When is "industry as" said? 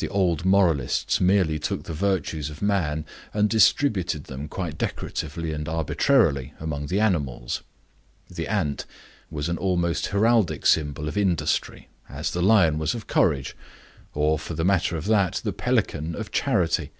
11.16-12.32